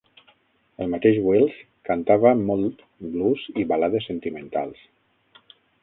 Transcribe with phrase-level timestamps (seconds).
[0.85, 1.59] El mateix Wills
[1.91, 4.85] cantava molt blues i balades sentimentals.